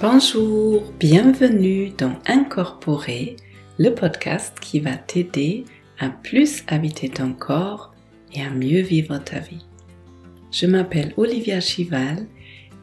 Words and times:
Bonjour, 0.00 0.82
bienvenue 0.98 1.90
dans 1.90 2.14
Incorporer, 2.24 3.36
le 3.78 3.90
podcast 3.90 4.56
qui 4.58 4.80
va 4.80 4.96
t'aider 4.96 5.66
à 5.98 6.08
plus 6.08 6.64
habiter 6.68 7.10
ton 7.10 7.34
corps 7.34 7.92
et 8.32 8.40
à 8.40 8.48
mieux 8.48 8.80
vivre 8.80 9.18
ta 9.18 9.40
vie. 9.40 9.66
Je 10.52 10.64
m'appelle 10.64 11.12
Olivia 11.18 11.60
Chival 11.60 12.26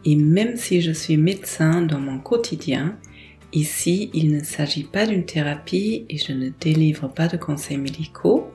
et 0.05 0.15
même 0.15 0.57
si 0.57 0.79
je 0.79 0.91
suis 0.91 1.17
médecin 1.17 1.81
dans 1.81 1.97
mon 1.99 2.19
quotidien, 2.19 2.95
ici 3.51 4.11
il 4.13 4.31
ne 4.31 4.43
s'agit 4.43 4.83
pas 4.83 5.07
d'une 5.07 5.25
thérapie 5.25 6.05
et 6.09 6.19
je 6.19 6.33
ne 6.33 6.49
délivre 6.59 7.07
pas 7.07 7.27
de 7.27 7.37
conseils 7.37 7.79
médicaux. 7.79 8.45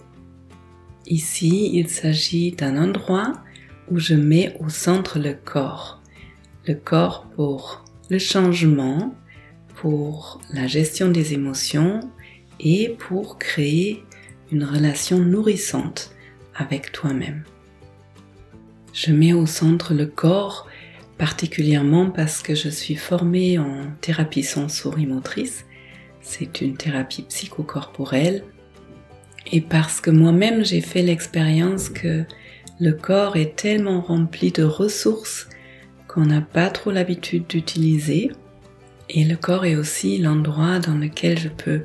Ici 1.09 1.73
il 1.75 1.89
s'agit 1.89 2.53
d'un 2.53 2.81
endroit 2.81 3.33
où 3.91 3.99
je 3.99 4.15
mets 4.15 4.55
au 4.61 4.69
centre 4.69 5.19
le 5.19 5.35
corps. 5.35 6.01
Le 6.69 6.75
corps 6.75 7.27
pour 7.35 7.83
changement, 8.19 9.15
pour 9.83 10.41
la 10.53 10.69
gestion 10.69 11.09
des 11.09 11.35
émotions 11.35 12.01
et 12.61 12.95
pour 13.01 13.39
créer 13.39 14.05
une 14.53 14.63
relation 14.63 15.19
nourrissante 15.19 16.15
avec 16.55 16.93
toi-même. 16.93 17.43
Je 18.93 19.11
mets 19.11 19.33
au 19.33 19.47
centre 19.47 19.93
le 19.93 20.07
corps 20.07 20.69
particulièrement 21.19 22.11
parce 22.11 22.43
que 22.43 22.55
je 22.55 22.69
suis 22.69 22.95
formée 22.95 23.59
en 23.59 23.91
thérapie 24.01 24.45
sensorimotrice. 24.45 25.65
C'est 26.21 26.61
une 26.61 26.77
thérapie 26.77 27.23
psychocorporelle. 27.23 28.45
Et 29.51 29.61
parce 29.61 30.01
que 30.01 30.11
moi-même 30.11 30.65
j'ai 30.65 30.81
fait 30.81 31.03
l'expérience 31.03 31.89
que 31.89 32.25
le 32.79 32.93
corps 32.93 33.37
est 33.37 33.57
tellement 33.57 34.01
rempli 34.01 34.53
de 34.53 34.63
ressources 34.63 35.49
qu'on 36.13 36.27
n'a 36.27 36.43
pas 36.43 36.69
trop 36.69 36.91
l'habitude 36.91 37.47
d'utiliser. 37.47 38.31
Et 39.09 39.25
le 39.25 39.37
corps 39.37 39.65
est 39.65 39.77
aussi 39.77 40.19
l'endroit 40.19 40.79
dans 40.79 40.97
lequel 40.97 41.39
je 41.39 41.49
peux 41.49 41.83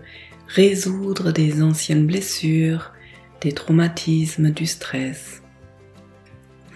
résoudre 0.47 1.31
des 1.31 1.63
anciennes 1.63 2.05
blessures, 2.05 2.91
des 3.41 3.53
traumatismes, 3.53 4.51
du 4.51 4.65
stress. 4.65 5.41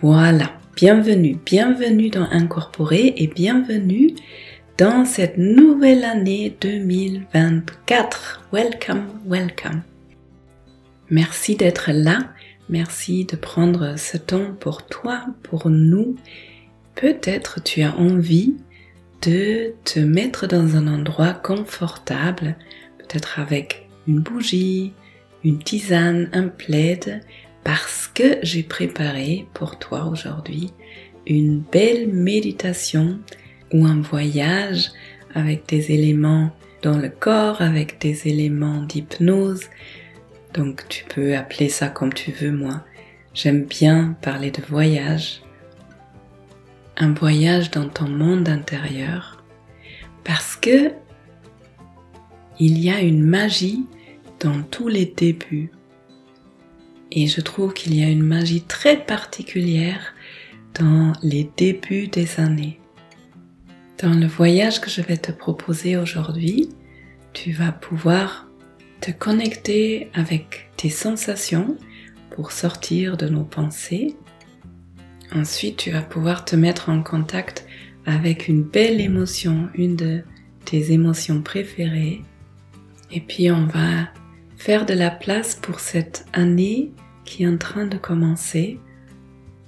Voilà, 0.02 0.54
bienvenue, 0.78 1.38
bienvenue 1.46 2.10
dans 2.10 2.28
Incorporer 2.32 3.14
et 3.18 3.28
bienvenue 3.28 4.12
dans 4.78 5.04
cette 5.06 5.38
nouvelle 5.38 6.06
année 6.06 6.56
2024. 6.62 8.48
Welcome, 8.54 9.08
welcome. 9.28 9.82
Merci 11.10 11.58
d'être 11.58 11.92
là, 11.92 12.30
merci 12.70 13.26
de 13.26 13.36
prendre 13.36 13.96
ce 13.98 14.16
temps 14.16 14.54
pour 14.60 14.86
toi, 14.86 15.26
pour 15.44 15.70
nous 15.70 16.16
peut-être 16.96 17.64
tu 17.64 17.82
as 17.82 17.96
envie 17.98 18.56
de 19.22 19.74
te 19.86 20.00
mettre 20.00 20.48
dans 20.48 20.76
un 20.76 20.88
endroit 20.88 21.34
confortable, 21.34 22.56
peut-être 22.98 23.40
avec 23.40 23.88
une 24.08 24.20
bougie, 24.20 24.94
une 25.44 25.60
tisane, 25.60 26.30
un 26.34 26.48
plaid, 26.48 27.22
parce 27.64 28.08
que 28.08 28.38
j'ai 28.42 28.64
préparé 28.64 29.48
pour 29.54 29.78
toi 29.78 30.06
aujourd'hui 30.06 30.72
une 31.28 31.60
belle 31.60 32.08
méditation 32.08 33.20
ou 33.74 33.86
un 33.86 34.02
voyage 34.02 34.92
avec 35.36 35.68
des 35.68 35.92
éléments 35.92 36.52
dans 36.82 36.98
le 36.98 37.10
corps, 37.10 37.62
avec 37.62 38.02
des 38.02 38.28
éléments 38.28 38.82
d'hypnose. 38.82 39.66
Donc 40.54 40.88
tu 40.90 41.06
peux 41.06 41.36
appeler 41.36 41.70
ça 41.70 41.88
comme 41.88 42.14
tu 42.14 42.32
veux, 42.32 42.52
moi. 42.52 42.84
J'aime 43.34 43.64
bien 43.64 44.18
parler 44.22 44.52
de 44.52 44.62
voyage 44.62 45.42
un 46.98 47.14
voyage 47.14 47.72
dans 47.72 47.90
ton 47.90 48.08
monde 48.08 48.50
intérieur 48.50 49.44
parce 50.24 50.56
que 50.56 50.92
il 52.60 52.78
y 52.78 52.92
a 52.92 53.02
une 53.02 53.24
magie 53.24 53.86
dans 54.40 54.62
tous 54.62 54.88
les 54.88 55.06
débuts. 55.06 55.72
Et 57.12 57.28
je 57.28 57.42
trouve 57.42 57.74
qu'il 57.74 57.96
y 57.96 58.04
a 58.04 58.08
une 58.08 58.24
magie 58.24 58.62
très 58.62 58.98
particulière 58.98 60.14
dans 60.80 61.14
les 61.24 61.50
débuts 61.58 62.08
des 62.08 62.40
années. 62.40 62.80
Dans 64.02 64.14
le 64.14 64.28
voyage 64.28 64.80
que 64.80 64.90
je 64.90 65.02
vais 65.02 65.18
te 65.18 65.32
proposer 65.32 65.98
aujourd'hui, 65.98 66.70
tu 67.34 67.52
vas 67.52 67.72
pouvoir 67.72 68.48
te 69.00 69.12
connecter 69.12 70.10
avec 70.14 70.70
tes 70.78 70.90
sensations 70.90 71.78
pour 72.30 72.52
sortir 72.52 73.18
de 73.18 73.28
nos 73.28 73.44
pensées 73.44 74.16
Ensuite, 75.34 75.78
tu 75.78 75.92
vas 75.92 76.02
pouvoir 76.02 76.44
te 76.44 76.56
mettre 76.56 76.90
en 76.90 77.04
contact 77.04 77.66
avec 78.06 78.48
une 78.48 78.64
belle 78.64 79.00
émotion, 79.00 79.70
une 79.76 79.96
de 79.96 80.24
tes 80.66 80.92
émotions 80.92 81.42
préférées. 81.42 82.22
Et 83.12 83.22
puis, 83.22 83.50
on 83.50 83.66
va 83.66 84.10
faire 84.58 84.86
de 84.86 84.94
la 84.94 85.10
place 85.10 85.56
pour 85.56 85.80
cette 85.80 86.26
année 86.34 86.92
qui 87.24 87.44
est 87.44 87.48
en 87.48 87.58
train 87.58 87.86
de 87.86 87.98
commencer. 87.98 88.80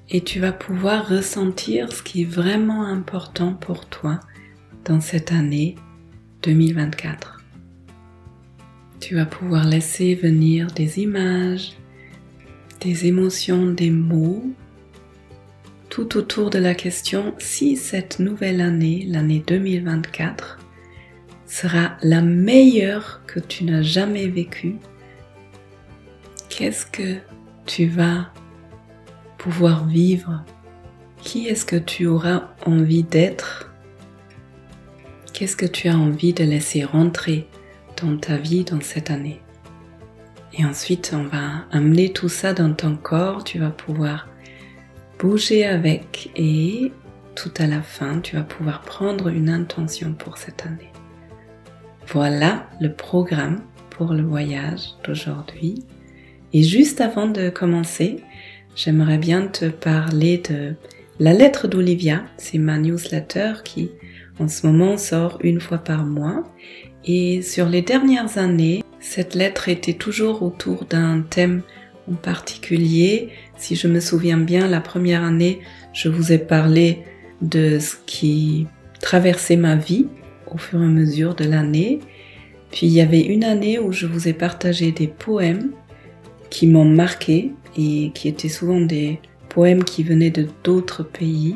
Et 0.10 0.22
tu 0.22 0.40
vas 0.40 0.52
pouvoir 0.52 1.08
ressentir 1.08 1.92
ce 1.94 2.04
qui 2.04 2.24
est 2.24 2.30
vraiment 2.30 2.86
important 2.86 3.54
pour 3.54 3.86
toi 3.88 4.20
dans 4.84 5.00
cette 5.00 5.32
année 5.32 5.76
2024. 6.42 7.42
Tu 9.00 9.16
vas 9.16 9.26
pouvoir 9.26 9.66
laisser 9.66 10.14
venir 10.14 10.68
des 10.68 11.00
images, 11.00 11.74
des 12.82 13.06
émotions, 13.06 13.72
des 13.72 13.92
mots 13.92 14.44
tout 15.94 16.18
autour 16.18 16.50
de 16.50 16.58
la 16.58 16.74
question 16.74 17.36
si 17.38 17.78
cette 17.78 18.18
nouvelle 18.18 18.62
année, 18.62 19.06
l'année 19.08 19.44
2024, 19.46 20.58
sera 21.46 21.98
la 22.02 22.24
meilleure 22.24 23.22
que 23.28 23.40
tu 23.40 23.64
n'as 23.64 23.84
jamais 23.84 24.28
vécue. 24.28 24.78
Qu'est-ce 26.50 26.88
que 26.88 27.18
tu 27.68 27.86
vas 27.86 28.34
pouvoir 29.38 29.86
vivre? 29.86 30.44
Qui 31.22 31.46
est-ce 31.46 31.64
que 31.64 31.76
tu 31.76 32.08
auras 32.08 32.56
envie 32.66 33.04
d'être? 33.04 33.72
Qu'est-ce 35.32 35.56
que 35.56 35.68
tu 35.68 35.90
as 35.90 35.96
envie 35.96 36.34
de 36.34 36.44
laisser 36.44 36.84
rentrer 36.84 37.48
dans 38.02 38.18
ta 38.18 38.38
vie 38.38 38.64
dans 38.64 38.82
cette 38.82 39.12
année? 39.12 39.42
Et 40.58 40.66
ensuite, 40.66 41.14
on 41.14 41.26
va 41.26 41.68
amener 41.72 42.12
tout 42.12 42.30
ça 42.30 42.54
dans 42.54 42.74
ton 42.74 42.96
corps. 42.96 43.44
Tu 43.44 43.60
vas 43.60 43.70
pouvoir 43.70 44.33
bouger 45.24 45.66
avec 45.66 46.32
et 46.36 46.92
tout 47.34 47.54
à 47.58 47.66
la 47.66 47.82
fin, 47.82 48.20
tu 48.20 48.36
vas 48.36 48.44
pouvoir 48.44 48.82
prendre 48.82 49.30
une 49.30 49.48
intention 49.48 50.14
pour 50.14 50.38
cette 50.38 50.66
année. 50.66 50.92
Voilà 52.10 52.68
le 52.82 52.92
programme 52.92 53.62
pour 53.90 54.12
le 54.12 54.22
voyage 54.22 54.82
d'aujourd'hui. 55.06 55.86
Et 56.52 56.62
juste 56.62 57.00
avant 57.00 57.28
de 57.28 57.50
commencer, 57.50 58.18
j'aimerais 58.76 59.18
bien 59.18 59.48
te 59.48 59.70
parler 59.70 60.44
de 60.50 60.76
la 61.22 61.32
lettre 61.32 61.70
d'Olivia. 61.70 62.24
C'est 62.36 62.58
ma 62.58 62.78
newsletter 62.78 63.54
qui 63.64 63.92
en 64.40 64.50
ce 64.50 64.68
moment 64.68 64.98
sort 64.98 65.40
une 65.42 65.62
fois 65.62 65.78
par 65.78 66.06
mois. 66.06 66.44
Et 67.06 67.42
sur 67.42 67.70
les 67.70 67.82
dernières 67.82 68.38
années, 68.38 68.84
cette 69.00 69.36
lettre 69.36 69.70
était 69.70 69.94
toujours 69.94 70.44
autour 70.44 70.84
d'un 70.84 71.22
thème 71.22 71.62
en 72.12 72.16
particulier. 72.16 73.30
Si 73.64 73.78
je 73.78 73.88
me 73.88 74.02
souviens 74.02 74.40
bien, 74.40 74.68
la 74.68 74.82
première 74.82 75.24
année, 75.24 75.62
je 75.94 76.10
vous 76.10 76.34
ai 76.34 76.38
parlé 76.38 77.04
de 77.42 77.80
ce 77.80 77.96
qui 78.06 78.68
traversait 79.00 79.56
ma 79.56 79.78
vie 79.78 80.08
au 80.54 80.58
fur 80.58 80.82
et 80.82 80.86
à 80.86 80.90
mesure 80.90 81.34
de 81.34 81.46
l'année. 81.46 82.00
Puis 82.72 82.88
il 82.88 82.92
y 82.92 83.00
avait 83.00 83.22
une 83.22 83.46
année 83.46 83.80
où 83.80 83.94
je 83.94 84.06
vous 84.06 84.28
ai 84.28 84.34
partagé 84.34 84.92
des 84.92 85.08
poèmes 85.08 85.72
qui 86.50 86.68
m'ont 86.68 86.84
marqué 86.84 87.54
et 87.78 88.12
qui 88.14 88.28
étaient 88.28 88.50
souvent 88.50 88.82
des 88.82 89.22
poèmes 89.48 89.86
qui 89.86 90.04
venaient 90.04 90.30
de 90.30 90.46
d'autres 90.66 91.04
pays. 91.04 91.56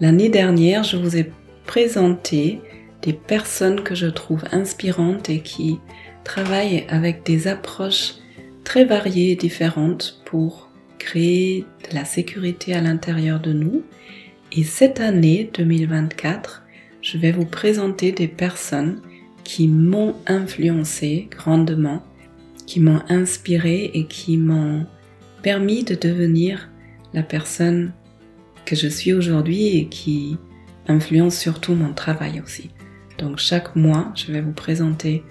L'année 0.00 0.30
dernière, 0.30 0.82
je 0.82 0.96
vous 0.96 1.18
ai 1.18 1.30
présenté 1.66 2.62
des 3.02 3.12
personnes 3.12 3.82
que 3.82 3.94
je 3.94 4.06
trouve 4.06 4.44
inspirantes 4.50 5.28
et 5.28 5.40
qui 5.40 5.78
travaillent 6.24 6.86
avec 6.88 7.22
des 7.26 7.48
approches 7.48 8.14
très 8.64 8.86
variées 8.86 9.32
et 9.32 9.36
différentes 9.36 10.22
pour 10.24 10.67
créer 10.98 11.64
de 11.88 11.94
la 11.94 12.04
sécurité 12.04 12.74
à 12.74 12.80
l'intérieur 12.80 13.40
de 13.40 13.52
nous. 13.52 13.82
Et 14.52 14.64
cette 14.64 15.00
année 15.00 15.50
2024, 15.54 16.64
je 17.00 17.18
vais 17.18 17.32
vous 17.32 17.44
présenter 17.44 18.12
des 18.12 18.28
personnes 18.28 19.00
qui 19.44 19.68
m'ont 19.68 20.14
influencé 20.26 21.28
grandement, 21.30 22.02
qui 22.66 22.80
m'ont 22.80 23.02
inspiré 23.08 23.90
et 23.94 24.06
qui 24.06 24.36
m'ont 24.36 24.86
permis 25.42 25.84
de 25.84 25.94
devenir 25.94 26.68
la 27.14 27.22
personne 27.22 27.92
que 28.66 28.76
je 28.76 28.88
suis 28.88 29.14
aujourd'hui 29.14 29.78
et 29.78 29.88
qui 29.88 30.36
influence 30.86 31.38
surtout 31.38 31.74
mon 31.74 31.94
travail 31.94 32.42
aussi. 32.44 32.70
Donc 33.18 33.38
chaque 33.38 33.74
mois, 33.74 34.12
je 34.14 34.32
vais 34.32 34.40
vous 34.40 34.52
présenter 34.52 35.22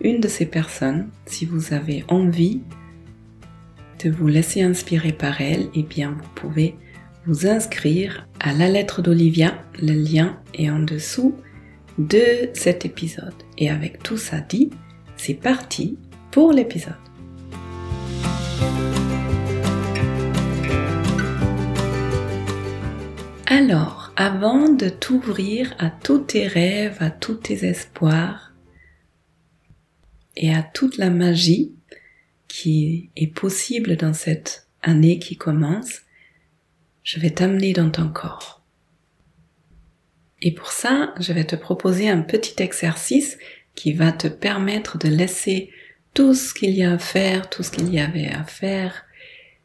une 0.00 0.20
de 0.20 0.28
ces 0.28 0.46
personnes. 0.46 1.08
Si 1.26 1.44
vous 1.44 1.72
avez 1.72 2.04
envie 2.08 2.62
vous 4.10 4.26
laisser 4.26 4.62
inspirer 4.62 5.12
par 5.12 5.40
elle, 5.40 5.62
et 5.62 5.70
eh 5.76 5.82
bien 5.82 6.10
vous 6.10 6.28
pouvez 6.34 6.76
vous 7.26 7.46
inscrire 7.46 8.26
à 8.40 8.52
la 8.52 8.68
lettre 8.68 9.02
d'Olivia. 9.02 9.54
Le 9.80 9.92
lien 9.92 10.38
est 10.54 10.70
en 10.70 10.78
dessous 10.78 11.34
de 11.98 12.50
cet 12.54 12.84
épisode. 12.84 13.34
Et 13.58 13.70
avec 13.70 14.02
tout 14.02 14.16
ça 14.16 14.40
dit, 14.40 14.70
c'est 15.16 15.34
parti 15.34 15.98
pour 16.30 16.52
l'épisode. 16.52 16.94
Alors, 23.46 24.12
avant 24.16 24.68
de 24.68 24.88
t'ouvrir 24.88 25.74
à 25.78 25.88
tous 25.88 26.18
tes 26.18 26.46
rêves, 26.46 26.96
à 27.00 27.10
tous 27.10 27.36
tes 27.36 27.64
espoirs 27.64 28.52
et 30.36 30.52
à 30.52 30.62
toute 30.62 30.98
la 30.98 31.10
magie 31.10 31.72
qui 32.54 33.10
est 33.16 33.34
possible 33.34 33.96
dans 33.96 34.14
cette 34.14 34.68
année 34.80 35.18
qui 35.18 35.36
commence, 35.36 36.02
je 37.02 37.18
vais 37.18 37.30
t'amener 37.30 37.72
dans 37.72 37.90
ton 37.90 38.08
corps. 38.08 38.62
Et 40.40 40.54
pour 40.54 40.70
ça, 40.70 41.12
je 41.18 41.32
vais 41.32 41.42
te 41.42 41.56
proposer 41.56 42.08
un 42.08 42.22
petit 42.22 42.62
exercice 42.62 43.38
qui 43.74 43.92
va 43.92 44.12
te 44.12 44.28
permettre 44.28 44.98
de 44.98 45.08
laisser 45.08 45.72
tout 46.14 46.32
ce 46.32 46.54
qu'il 46.54 46.70
y 46.70 46.84
a 46.84 46.92
à 46.92 46.98
faire, 46.98 47.50
tout 47.50 47.64
ce 47.64 47.72
qu'il 47.72 47.92
y 47.92 47.98
avait 47.98 48.28
à 48.28 48.44
faire, 48.44 49.04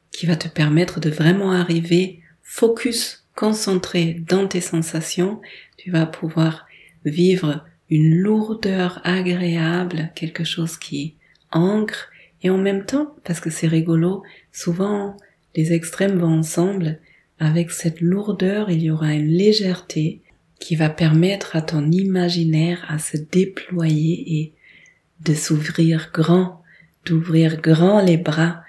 qui 0.09 0.25
va 0.25 0.35
te 0.35 0.47
permettre 0.47 0.99
de 0.99 1.11
vraiment 1.11 1.51
arriver 1.51 2.23
focus, 2.41 3.23
concentré 3.35 4.15
dans 4.27 4.47
tes 4.47 4.61
sensations. 4.61 5.41
Tu 5.77 5.91
vas 5.91 6.07
pouvoir 6.07 6.65
vivre 7.05 7.63
une 7.91 8.15
lourdeur 8.15 8.99
agréable, 9.03 10.11
quelque 10.15 10.43
chose 10.43 10.75
qui 10.75 11.17
ancre, 11.51 12.08
et 12.41 12.49
en 12.49 12.57
même 12.57 12.85
temps, 12.85 13.15
parce 13.23 13.39
que 13.39 13.49
c'est 13.49 13.67
rigolo, 13.67 14.23
souvent 14.51 15.17
les 15.55 15.73
extrêmes 15.73 16.17
vont 16.17 16.39
ensemble, 16.39 16.99
avec 17.39 17.71
cette 17.71 18.01
lourdeur, 18.01 18.69
il 18.69 18.83
y 18.83 18.91
aura 18.91 19.13
une 19.13 19.27
légèreté 19.27 20.21
qui 20.59 20.75
va 20.75 20.89
permettre 20.89 21.55
à 21.55 21.61
ton 21.61 21.89
imaginaire 21.89 22.85
à 22.89 22.99
se 22.99 23.17
déployer 23.17 24.39
et 24.39 24.53
de 25.21 25.33
s'ouvrir 25.33 26.11
grand, 26.13 26.63
d'ouvrir 27.05 27.61
grand 27.61 28.01
les 28.01 28.17
bras 28.17 28.61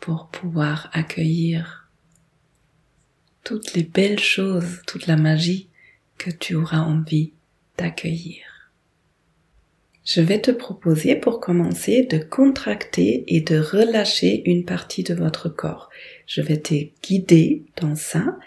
pour 0.00 0.28
pouvoir 0.28 0.90
accueillir 0.92 1.88
toutes 3.44 3.74
les 3.74 3.84
belles 3.84 4.20
choses, 4.20 4.82
toute 4.86 5.06
la 5.06 5.16
magie 5.16 5.68
que 6.18 6.30
tu 6.30 6.56
auras 6.56 6.80
envie 6.80 7.32
d'accueillir. 7.78 8.55
Je 10.06 10.22
vais 10.22 10.40
te 10.40 10.50
proposer 10.50 11.16
pour 11.16 11.40
commencer 11.40 12.04
de 12.04 12.16
contracter 12.16 13.24
et 13.26 13.42
de 13.42 13.58
relâcher 13.58 14.48
une 14.48 14.64
partie 14.64 15.02
de 15.02 15.14
votre 15.14 15.50
corps. 15.50 15.90
Je 16.26 16.40
vais 16.40 16.56
te 16.56 16.74
guider 17.02 17.64
dans 17.76 17.96
ça 17.96 18.38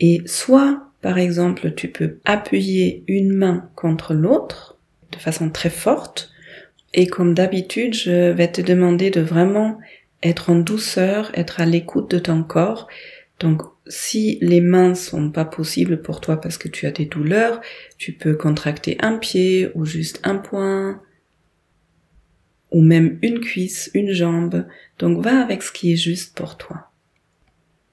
et 0.00 0.20
soit 0.26 0.86
par 1.06 1.18
exemple, 1.18 1.72
tu 1.74 1.86
peux 1.86 2.18
appuyer 2.24 3.04
une 3.06 3.32
main 3.32 3.70
contre 3.76 4.12
l'autre 4.12 4.76
de 5.12 5.18
façon 5.18 5.50
très 5.50 5.70
forte. 5.70 6.32
Et 6.94 7.06
comme 7.06 7.32
d'habitude, 7.32 7.94
je 7.94 8.32
vais 8.32 8.50
te 8.50 8.60
demander 8.60 9.10
de 9.10 9.20
vraiment 9.20 9.78
être 10.24 10.50
en 10.50 10.56
douceur, 10.56 11.30
être 11.34 11.60
à 11.60 11.64
l'écoute 11.64 12.10
de 12.10 12.18
ton 12.18 12.42
corps. 12.42 12.88
Donc, 13.38 13.62
si 13.86 14.38
les 14.40 14.60
mains 14.60 14.94
sont 14.94 15.30
pas 15.30 15.44
possibles 15.44 16.00
pour 16.00 16.20
toi 16.20 16.40
parce 16.40 16.58
que 16.58 16.68
tu 16.68 16.86
as 16.86 16.90
des 16.90 17.04
douleurs, 17.04 17.60
tu 17.98 18.12
peux 18.12 18.34
contracter 18.34 18.96
un 19.00 19.18
pied 19.18 19.70
ou 19.74 19.84
juste 19.84 20.20
un 20.24 20.36
poing 20.36 21.02
ou 22.70 22.82
même 22.82 23.18
une 23.22 23.40
cuisse, 23.40 23.90
une 23.94 24.12
jambe. 24.12 24.66
Donc, 24.98 25.22
va 25.22 25.40
avec 25.40 25.62
ce 25.62 25.72
qui 25.72 25.92
est 25.92 25.96
juste 25.96 26.36
pour 26.36 26.56
toi. 26.56 26.90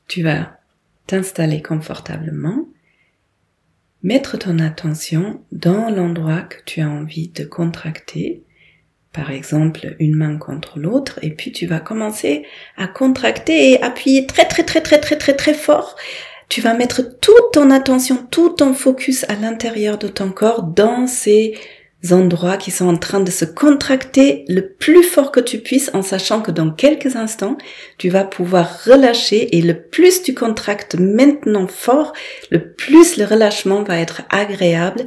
Tu 0.08 0.24
vas 0.24 0.60
t'installer 1.08 1.62
confortablement 1.62 2.68
mettre 4.04 4.38
ton 4.38 4.60
attention 4.60 5.42
dans 5.52 5.90
l'endroit 5.90 6.42
que 6.42 6.58
tu 6.66 6.82
as 6.82 6.90
envie 6.90 7.30
de 7.30 7.46
contracter, 7.46 8.44
par 9.14 9.32
exemple 9.32 9.96
une 10.00 10.16
main 10.16 10.38
contre 10.38 10.80
l'autre, 10.80 11.20
et 11.22 11.30
puis 11.30 11.52
tu 11.52 11.68
vas 11.68 11.80
commencer 11.80 12.46
à 12.78 12.88
contracter 12.88 13.72
et 13.72 13.82
appuyer 13.82 14.26
très 14.26 14.46
très 14.46 14.64
très 14.64 14.82
très 14.82 15.00
très 15.00 15.18
très 15.18 15.34
très 15.34 15.54
fort. 15.54 15.96
Tu 16.50 16.62
vas 16.62 16.74
mettre 16.74 17.02
toute 17.02 17.52
ton 17.54 17.72
attention, 17.72 18.28
tout 18.30 18.50
ton 18.50 18.74
focus 18.74 19.26
à 19.30 19.36
l'intérieur 19.36 19.98
de 19.98 20.08
ton 20.08 20.30
corps 20.30 20.64
dans 20.64 21.08
ces 21.08 21.56
endroits 22.12 22.58
qui 22.58 22.72
sont 22.72 22.88
en 22.88 22.98
train 22.98 23.22
de 23.22 23.32
se 23.32 23.46
contracter 23.46 24.44
le 24.50 24.68
plus 24.68 25.04
fort 25.04 25.32
que 25.32 25.40
tu 25.40 25.60
puisses 25.60 25.90
en 25.94 26.02
sachant 26.02 26.42
que 26.42 26.52
dans 26.52 26.72
quelques 26.72 27.16
instants, 27.16 27.58
tu 27.98 28.10
vas 28.10 28.26
pouvoir 28.26 28.84
relâcher 28.84 29.56
et 29.56 29.62
le 29.62 29.82
plus 29.82 30.22
tu 30.22 30.34
contractes 30.34 30.96
maintenant 31.00 31.68
fort, 31.68 32.14
le 32.52 32.74
plus 32.74 33.18
le 33.18 33.26
relâchement 33.26 33.84
va 33.84 34.00
être 34.00 34.24
agréable. 34.30 35.06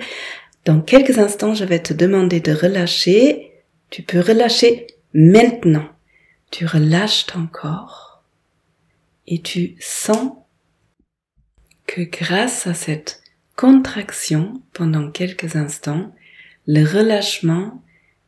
Dans 0.64 0.80
quelques 0.80 1.18
instants, 1.18 1.54
je 1.54 1.64
vais 1.64 1.80
te 1.80 1.92
demander 1.92 2.40
de 2.40 2.52
relâcher. 2.52 3.52
Tu 3.90 4.02
peux 4.02 4.20
relâcher 4.20 4.86
maintenant. 5.14 5.88
Tu 6.50 6.66
relâches 6.66 7.26
ton 7.26 7.46
corps 7.46 8.22
et 9.26 9.42
tu 9.42 9.76
sens 9.80 10.32
que 11.86 12.02
grâce 12.02 12.66
à 12.66 12.74
cette 12.74 13.22
contraction 13.56 14.62
pendant 14.72 15.10
quelques 15.10 15.56
instants, 15.56 16.14
le 16.66 16.84
relâchement, 16.84 17.82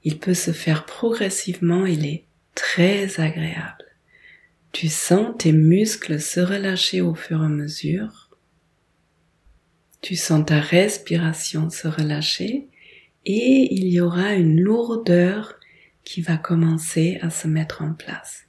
il 0.05 0.19
peut 0.19 0.35
se 0.35 0.53
faire 0.53 0.87
progressivement, 0.87 1.87
il 1.87 2.07
est 2.07 2.25
très 2.55 3.21
agréable. 3.21 3.85
Tu 4.73 4.89
sens 4.89 5.35
tes 5.39 5.53
muscles 5.53 6.21
se 6.21 6.41
relâcher 6.41 7.01
au 7.01 7.15
fur 7.15 7.43
et 7.43 7.47
à 7.47 7.49
mesure. 7.49 8.31
Tu 10.01 10.15
sens 10.15 10.47
ta 10.47 10.61
respiration 10.61 11.71
se 11.71 11.89
relâcher 11.89 12.69
et 13.25 13.75
il 13.75 13.89
y 13.89 14.01
aura 14.01 14.35
une 14.35 14.61
lourdeur 14.61 15.55
qui 16.05 16.23
va 16.23 16.37
commencer 16.37 17.19
à 17.21 17.31
se 17.31 17.47
mettre 17.49 17.83
en 17.83 17.93
place. 17.93 18.45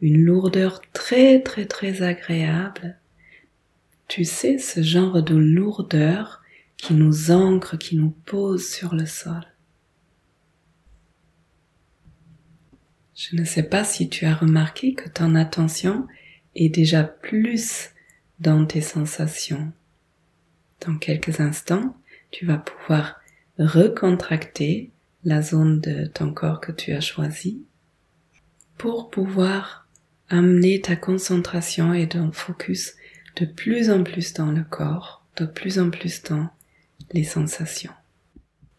Une 0.00 0.22
lourdeur 0.22 0.80
très 0.92 1.40
très 1.40 1.66
très 1.66 2.02
agréable. 2.02 2.98
Tu 4.08 4.24
sais, 4.24 4.58
ce 4.58 4.82
genre 4.82 5.22
de 5.22 5.36
lourdeur 5.36 6.42
qui 6.76 6.94
nous 6.94 7.30
ancre, 7.30 7.76
qui 7.76 7.96
nous 7.96 8.10
pose 8.10 8.66
sur 8.66 8.94
le 8.94 9.06
sol. 9.06 9.44
Je 13.14 13.36
ne 13.36 13.44
sais 13.44 13.64
pas 13.64 13.82
si 13.82 14.08
tu 14.08 14.26
as 14.26 14.34
remarqué 14.34 14.94
que 14.94 15.08
ton 15.08 15.34
attention 15.34 16.06
est 16.54 16.68
déjà 16.68 17.02
plus 17.02 17.90
dans 18.38 18.64
tes 18.64 18.80
sensations. 18.80 19.72
Dans 20.86 20.96
quelques 20.96 21.40
instants, 21.40 21.96
tu 22.30 22.46
vas 22.46 22.58
pouvoir 22.58 23.20
recontracter 23.58 24.90
la 25.24 25.42
zone 25.42 25.80
de 25.80 26.06
ton 26.06 26.32
corps 26.32 26.60
que 26.60 26.72
tu 26.72 26.92
as 26.92 27.00
choisi 27.00 27.62
pour 28.76 29.10
pouvoir 29.10 29.86
amener 30.30 30.80
ta 30.80 30.96
concentration 30.96 31.92
et 31.92 32.08
ton 32.08 32.32
focus 32.32 32.94
de 33.36 33.46
plus 33.46 33.90
en 33.90 34.04
plus 34.04 34.32
dans 34.34 34.50
le 34.50 34.64
corps, 34.68 35.24
de 35.36 35.46
plus 35.46 35.78
en 35.78 35.90
plus 35.90 36.22
dans 36.22 36.48
les 37.12 37.24
sensations. 37.24 37.92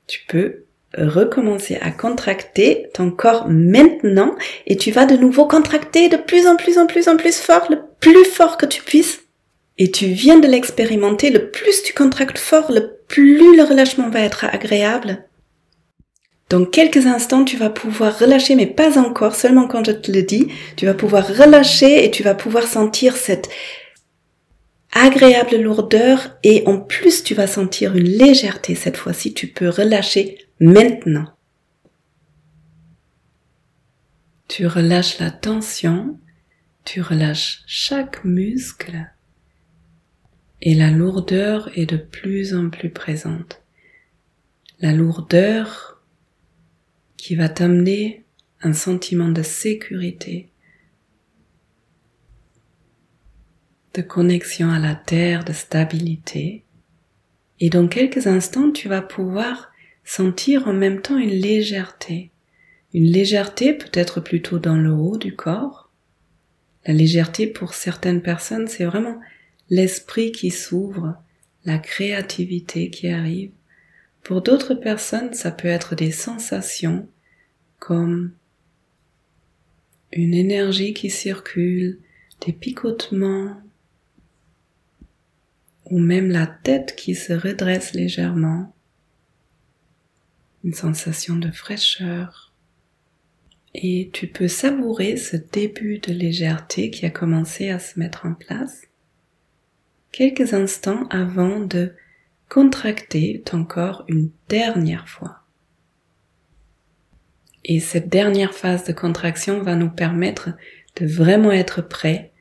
Tu 0.07 0.21
peux 0.27 0.65
recommencer 0.97 1.75
à 1.81 1.91
contracter 1.91 2.87
ton 2.93 3.11
corps 3.11 3.47
maintenant 3.47 4.35
et 4.65 4.75
tu 4.75 4.91
vas 4.91 5.05
de 5.05 5.15
nouveau 5.15 5.45
contracter 5.45 6.09
de 6.09 6.17
plus 6.17 6.47
en 6.47 6.55
plus 6.55 6.77
en 6.77 6.87
plus 6.87 7.07
en 7.07 7.17
plus 7.17 7.37
fort, 7.37 7.67
le 7.69 7.81
plus 7.99 8.25
fort 8.25 8.57
que 8.57 8.65
tu 8.65 8.81
puisses. 8.81 9.21
Et 9.77 9.91
tu 9.91 10.07
viens 10.07 10.39
de 10.39 10.47
l'expérimenter, 10.47 11.29
le 11.29 11.51
plus 11.51 11.83
tu 11.83 11.93
contractes 11.93 12.37
fort, 12.37 12.71
le 12.71 12.98
plus 13.09 13.57
le 13.57 13.63
relâchement 13.63 14.09
va 14.09 14.21
être 14.21 14.45
agréable. 14.45 15.25
Dans 16.49 16.65
quelques 16.65 17.05
instants, 17.05 17.43
tu 17.43 17.57
vas 17.57 17.69
pouvoir 17.69 18.17
relâcher, 18.17 18.55
mais 18.55 18.65
pas 18.65 18.97
encore, 18.97 19.35
seulement 19.35 19.67
quand 19.67 19.83
je 19.83 19.91
te 19.91 20.11
le 20.11 20.23
dis, 20.23 20.47
tu 20.77 20.85
vas 20.85 20.93
pouvoir 20.93 21.27
relâcher 21.27 22.05
et 22.05 22.11
tu 22.11 22.23
vas 22.23 22.33
pouvoir 22.33 22.63
sentir 22.63 23.17
cette 23.17 23.49
agréable 24.91 25.57
lourdeur 25.57 26.37
et 26.43 26.63
en 26.65 26.79
plus 26.79 27.23
tu 27.23 27.35
vas 27.35 27.45
sentir 27.45 27.95
une 27.95 28.09
légèreté 28.09 28.73
cette 28.73 28.97
fois-ci, 28.97 29.33
tu 29.33 29.47
peux 29.47 29.69
relâcher 29.69 30.39
maintenant. 30.59 31.27
Tu 34.47 34.65
relâches 34.65 35.19
la 35.19 35.29
tension, 35.29 36.19
tu 36.85 37.01
relâches 37.01 37.61
chaque 37.67 38.23
muscle 38.23 39.07
et 40.61 40.73
la 40.73 40.91
lourdeur 40.91 41.69
est 41.77 41.85
de 41.85 41.97
plus 41.97 42.53
en 42.53 42.69
plus 42.69 42.89
présente. 42.89 43.61
La 44.79 44.93
lourdeur 44.93 46.01
qui 47.17 47.35
va 47.35 47.49
t'amener 47.49 48.23
un 48.61 48.73
sentiment 48.73 49.29
de 49.29 49.41
sécurité, 49.41 50.49
de 53.93 54.01
connexion 54.01 54.69
à 54.69 54.79
la 54.79 54.95
terre, 54.95 55.43
de 55.43 55.53
stabilité. 55.53 56.63
Et 57.59 57.69
dans 57.69 57.87
quelques 57.87 58.27
instants, 58.27 58.71
tu 58.71 58.87
vas 58.87 59.01
pouvoir 59.01 59.71
sentir 60.03 60.67
en 60.67 60.73
même 60.73 61.01
temps 61.01 61.17
une 61.17 61.29
légèreté. 61.29 62.31
Une 62.93 63.05
légèreté 63.05 63.73
peut-être 63.73 64.19
plutôt 64.19 64.59
dans 64.59 64.77
le 64.77 64.91
haut 64.91 65.17
du 65.17 65.35
corps. 65.35 65.89
La 66.85 66.93
légèreté 66.93 67.47
pour 67.47 67.73
certaines 67.73 68.21
personnes, 68.21 68.67
c'est 68.67 68.85
vraiment 68.85 69.19
l'esprit 69.69 70.31
qui 70.31 70.51
s'ouvre, 70.51 71.15
la 71.65 71.77
créativité 71.77 72.89
qui 72.89 73.09
arrive. 73.09 73.51
Pour 74.23 74.41
d'autres 74.41 74.73
personnes, 74.73 75.33
ça 75.33 75.51
peut 75.51 75.67
être 75.67 75.95
des 75.95 76.11
sensations 76.11 77.07
comme 77.77 78.33
une 80.11 80.33
énergie 80.33 80.93
qui 80.93 81.09
circule, 81.09 81.99
des 82.45 82.53
picotements, 82.53 83.61
ou 85.85 85.99
même 85.99 86.29
la 86.29 86.47
tête 86.47 86.95
qui 86.95 87.15
se 87.15 87.33
redresse 87.33 87.93
légèrement, 87.93 88.73
une 90.63 90.73
sensation 90.73 91.35
de 91.35 91.51
fraîcheur. 91.51 92.53
Et 93.73 94.09
tu 94.13 94.27
peux 94.27 94.47
savourer 94.47 95.15
ce 95.15 95.37
début 95.37 95.99
de 95.99 96.11
légèreté 96.11 96.89
qui 96.89 97.05
a 97.05 97.09
commencé 97.09 97.69
à 97.69 97.79
se 97.79 97.99
mettre 97.99 98.25
en 98.25 98.33
place 98.33 98.88
quelques 100.11 100.53
instants 100.53 101.07
avant 101.09 101.59
de 101.59 101.93
contracter 102.49 103.41
ton 103.45 103.63
corps 103.63 104.03
une 104.07 104.31
dernière 104.47 105.07
fois. 105.07 105.43
Et 107.65 107.79
cette 107.79 108.09
dernière 108.09 108.53
phase 108.53 108.85
de 108.85 108.93
contraction 108.93 109.61
va 109.61 109.75
nous 109.75 109.89
permettre 109.89 110.49
de 110.95 111.05
vraiment 111.05 111.51
être 111.51 111.81
prêt 111.81 112.31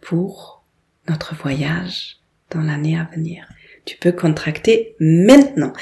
pour 0.00 0.64
notre 1.08 1.34
voyage 1.34 2.18
dans 2.50 2.62
l'année 2.62 2.98
à 2.98 3.08
venir. 3.14 3.46
Tu 3.84 3.96
peux 3.98 4.12
contracter 4.12 4.96
maintenant. 5.00 5.72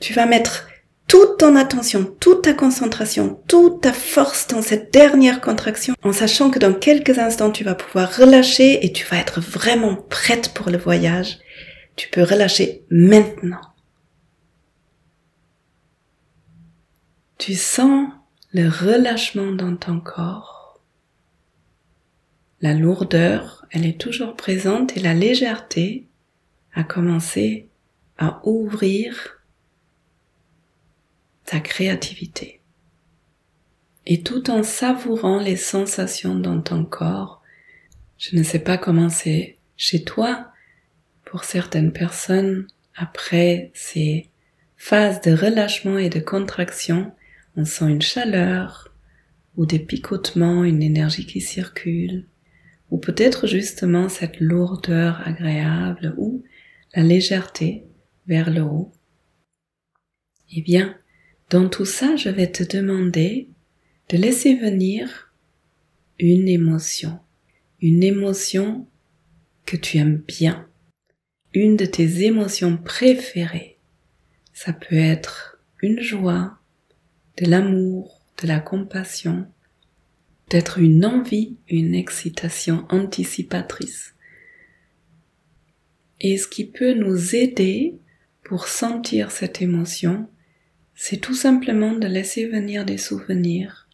Tu 0.00 0.12
vas 0.12 0.26
mettre 0.26 0.68
toute 1.06 1.38
ton 1.38 1.56
attention, 1.56 2.04
toute 2.20 2.42
ta 2.42 2.54
concentration, 2.54 3.40
toute 3.46 3.82
ta 3.82 3.92
force 3.92 4.48
dans 4.48 4.62
cette 4.62 4.92
dernière 4.92 5.40
contraction 5.40 5.94
en 6.02 6.12
sachant 6.12 6.50
que 6.50 6.58
dans 6.58 6.72
quelques 6.72 7.18
instants 7.18 7.50
tu 7.50 7.64
vas 7.64 7.74
pouvoir 7.74 8.16
relâcher 8.16 8.84
et 8.84 8.92
tu 8.92 9.06
vas 9.06 9.18
être 9.18 9.40
vraiment 9.40 9.96
prête 9.96 10.54
pour 10.54 10.70
le 10.70 10.78
voyage. 10.78 11.38
Tu 11.96 12.08
peux 12.08 12.22
relâcher 12.22 12.84
maintenant. 12.90 13.60
Tu 17.38 17.54
sens 17.54 18.08
le 18.52 18.68
relâchement 18.68 19.52
dans 19.52 19.76
ton 19.76 20.00
corps. 20.00 20.80
La 22.60 22.72
lourdeur, 22.72 23.66
elle 23.70 23.84
est 23.84 24.00
toujours 24.00 24.36
présente 24.36 24.96
et 24.96 25.00
la 25.00 25.12
légèreté 25.12 26.08
a 26.72 26.82
commencé 26.82 27.68
à 28.16 28.40
ouvrir 28.44 29.43
ta 31.44 31.60
créativité. 31.60 32.60
Et 34.06 34.22
tout 34.22 34.50
en 34.50 34.62
savourant 34.62 35.38
les 35.38 35.56
sensations 35.56 36.34
dans 36.34 36.60
ton 36.60 36.84
corps, 36.84 37.42
je 38.18 38.36
ne 38.36 38.42
sais 38.42 38.58
pas 38.58 38.78
comment 38.78 39.08
c'est 39.08 39.58
chez 39.76 40.04
toi, 40.04 40.50
pour 41.24 41.44
certaines 41.44 41.92
personnes, 41.92 42.66
après 42.94 43.70
ces 43.74 44.30
phases 44.76 45.20
de 45.22 45.32
relâchement 45.32 45.98
et 45.98 46.10
de 46.10 46.20
contraction, 46.20 47.12
on 47.56 47.64
sent 47.64 47.88
une 47.88 48.02
chaleur 48.02 48.92
ou 49.56 49.66
des 49.66 49.78
picotements, 49.78 50.64
une 50.64 50.82
énergie 50.82 51.26
qui 51.26 51.40
circule, 51.40 52.26
ou 52.90 52.98
peut-être 52.98 53.46
justement 53.46 54.08
cette 54.08 54.40
lourdeur 54.40 55.26
agréable 55.26 56.14
ou 56.18 56.44
la 56.94 57.02
légèreté 57.02 57.84
vers 58.26 58.50
le 58.50 58.62
haut. 58.62 58.92
Eh 60.52 60.62
bien, 60.62 60.96
dans 61.54 61.68
tout 61.68 61.84
ça, 61.84 62.16
je 62.16 62.30
vais 62.30 62.50
te 62.50 62.64
demander 62.64 63.48
de 64.08 64.16
laisser 64.16 64.56
venir 64.56 65.32
une 66.18 66.48
émotion, 66.48 67.20
une 67.80 68.02
émotion 68.02 68.88
que 69.64 69.76
tu 69.76 69.98
aimes 69.98 70.24
bien, 70.26 70.68
une 71.52 71.76
de 71.76 71.84
tes 71.84 72.24
émotions 72.24 72.76
préférées. 72.76 73.78
Ça 74.52 74.72
peut 74.72 74.96
être 74.96 75.60
une 75.80 76.00
joie, 76.00 76.58
de 77.36 77.48
l'amour, 77.48 78.20
de 78.42 78.48
la 78.48 78.58
compassion, 78.58 79.46
peut-être 80.48 80.80
une 80.80 81.04
envie, 81.04 81.56
une 81.68 81.94
excitation 81.94 82.84
anticipatrice. 82.88 84.16
Et 86.20 86.36
ce 86.36 86.48
qui 86.48 86.66
peut 86.66 86.94
nous 86.94 87.36
aider 87.36 87.96
pour 88.42 88.66
sentir 88.66 89.30
cette 89.30 89.62
émotion, 89.62 90.28
c'est 90.94 91.18
tout 91.18 91.34
simplement 91.34 91.92
de 91.92 92.06
laisser 92.06 92.46
venir 92.46 92.84
des 92.84 92.98
souvenirs, 92.98 93.88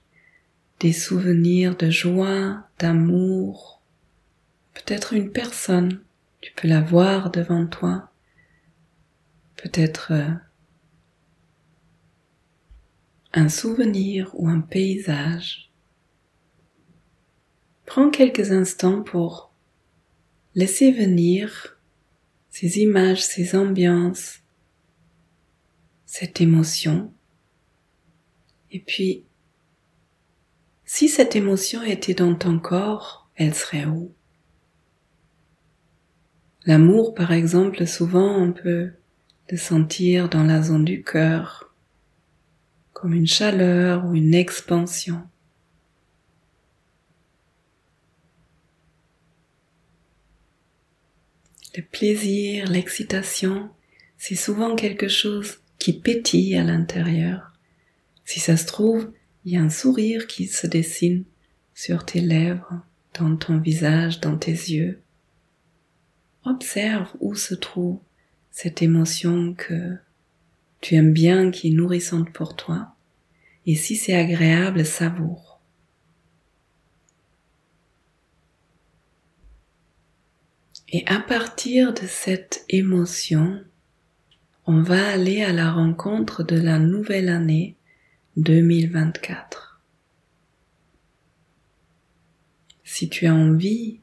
des 0.80 0.92
souvenirs 0.92 1.76
de 1.76 1.90
joie, 1.90 2.64
d'amour, 2.78 3.83
peut-être 4.75 5.12
une 5.12 5.30
personne, 5.30 6.02
tu 6.40 6.52
peux 6.54 6.69
la 6.69 6.80
voir 6.80 7.30
devant 7.30 7.66
toi, 7.66 8.11
peut-être 9.57 10.12
euh, 10.12 10.30
un 13.33 13.49
souvenir 13.49 14.30
ou 14.35 14.49
un 14.49 14.61
paysage. 14.61 15.71
Prends 17.87 18.11
quelques 18.11 18.52
instants 18.52 19.02
pour 19.02 19.52
laisser 20.54 20.92
venir 20.92 21.78
ces 22.50 22.78
images, 22.78 23.25
ces 23.25 23.54
ambiances, 23.54 24.39
cette 26.12 26.40
émotion. 26.40 27.14
Et 28.73 28.81
puis, 28.81 29.23
si 30.85 31.09
cette 31.09 31.37
émotion 31.37 31.85
était 31.85 32.14
dans 32.14 32.35
ton 32.35 32.59
corps, 32.59 33.31
elle 33.37 33.55
serait 33.55 33.87
où? 33.87 34.12
L'amour, 36.67 37.14
par 37.14 37.31
exemple, 37.31 37.87
souvent 37.87 38.43
on 38.43 38.52
peut 38.52 38.90
le 39.50 39.57
sentir 39.57 40.29
dans 40.29 40.43
la 40.43 40.62
zone 40.62 40.85
du 40.85 41.05
cœur, 41.05 41.73
comme 42.93 43.14
une 43.14 43.29
chaleur 43.29 44.05
ou 44.05 44.17
une 44.17 44.35
expansion. 44.35 45.23
Le 51.76 51.83
plaisir, 51.85 52.69
l'excitation, 52.69 53.71
c'est 54.19 54.35
souvent 54.35 54.75
quelque 54.75 55.07
chose 55.07 55.61
qui 55.80 55.94
pétille 55.94 56.56
à 56.56 56.62
l'intérieur. 56.62 57.52
Si 58.25 58.38
ça 58.38 58.56
se 58.56 58.66
trouve, 58.66 59.10
il 59.44 59.54
y 59.54 59.56
a 59.56 59.62
un 59.62 59.70
sourire 59.70 60.28
qui 60.28 60.46
se 60.46 60.68
dessine 60.68 61.25
sur 61.75 62.04
tes 62.04 62.20
lèvres, 62.20 62.82
dans 63.18 63.34
ton 63.37 63.58
visage, 63.58 64.20
dans 64.20 64.37
tes 64.37 64.52
yeux. 64.52 65.00
Observe 66.44 67.08
où 67.18 67.34
se 67.34 67.54
trouve 67.54 67.99
cette 68.50 68.82
émotion 68.82 69.54
que 69.54 69.96
tu 70.80 70.94
aimes 70.94 71.12
bien, 71.12 71.50
qui 71.50 71.68
est 71.68 71.75
nourrissante 71.75 72.30
pour 72.32 72.54
toi. 72.56 72.94
Et 73.66 73.75
si 73.75 73.96
c'est 73.96 74.14
agréable, 74.14 74.84
savoure. 74.84 75.60
Et 80.92 81.04
à 81.06 81.20
partir 81.20 81.94
de 81.94 82.06
cette 82.06 82.64
émotion, 82.68 83.64
on 84.67 84.83
va 84.83 85.09
aller 85.09 85.43
à 85.43 85.52
la 85.52 85.73
rencontre 85.73 86.43
de 86.43 86.57
la 86.57 86.79
nouvelle 86.79 87.29
année 87.29 87.76
2024. 88.37 89.81
Si 92.85 93.09
tu 93.09 93.26
as 93.26 93.35
envie, 93.35 94.00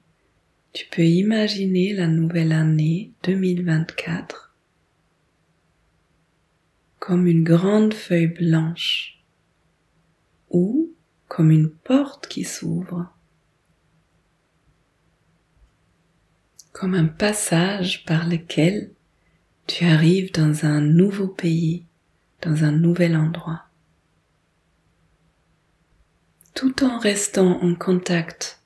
tu 0.74 0.86
peux 0.90 1.06
imaginer 1.06 1.94
la 1.94 2.08
nouvelle 2.08 2.52
année 2.52 3.12
2024 3.24 4.48
comme 7.08 7.26
une 7.26 7.46
grande 7.46 7.94
feuille 7.94 8.28
blanche 8.28 9.24
ou 10.50 10.94
comme 11.30 11.52
une 11.52 11.70
porte 11.70 12.28
qui 12.28 12.44
s'ouvre, 12.44 13.14
comme 16.74 16.96
un 16.96 17.06
passage 17.08 18.04
par 18.04 18.28
lequel 18.28 18.92
tu 19.68 19.86
arrives 19.86 20.32
dans 20.32 20.66
un 20.66 20.80
nouveau 20.80 21.28
pays, 21.28 21.86
dans 22.42 22.64
un 22.64 22.72
nouvel 22.72 23.18
endroit. 23.18 23.66
Tout 26.54 26.84
en 26.84 26.98
restant 26.98 27.62
en 27.62 27.76
contact 27.76 28.62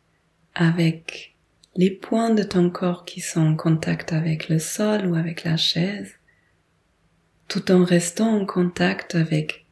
avec 0.53 1.35
les 1.75 1.89
points 1.89 2.29
de 2.29 2.43
ton 2.43 2.69
corps 2.69 3.03
qui 3.03 3.19
sont 3.19 3.41
en 3.41 3.55
contact 3.55 4.13
avec 4.13 4.47
le 4.47 4.59
sol 4.59 5.07
ou 5.07 5.15
avec 5.15 5.43
la 5.43 5.57
chaise, 5.57 6.13
tout 7.47 7.71
en 7.71 7.83
restant 7.83 8.39
en 8.39 8.45
contact 8.45 9.15
avec 9.15 9.65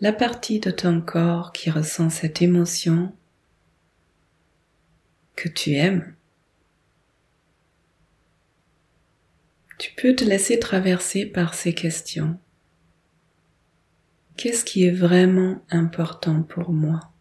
la 0.00 0.12
partie 0.12 0.60
de 0.60 0.70
ton 0.70 1.00
corps 1.00 1.52
qui 1.52 1.70
ressent 1.70 2.10
cette 2.10 2.42
émotion 2.42 3.14
que 5.36 5.48
tu 5.48 5.74
aimes. 5.74 6.14
Tu 9.78 9.92
peux 9.96 10.14
te 10.14 10.24
laisser 10.24 10.58
traverser 10.58 11.24
par 11.24 11.54
ces 11.54 11.72
questions. 11.72 12.38
Qu'est-ce 14.36 14.64
qui 14.64 14.84
est 14.84 14.92
vraiment 14.92 15.64
important 15.70 16.42
pour 16.42 16.72
moi? 16.72 17.12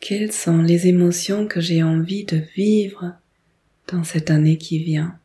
Quelles 0.00 0.32
sont 0.32 0.58
les 0.58 0.86
émotions 0.86 1.46
que 1.46 1.60
j'ai 1.60 1.82
envie 1.82 2.24
de 2.24 2.36
vivre 2.54 3.14
dans 3.88 4.04
cette 4.04 4.30
année 4.30 4.58
qui 4.58 4.78
vient? 4.78 5.18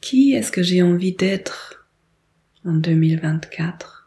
Qui 0.00 0.32
est-ce 0.32 0.50
que 0.50 0.62
j'ai 0.62 0.82
envie 0.82 1.12
d'être 1.12 1.88
en 2.64 2.74
2024 2.74 4.01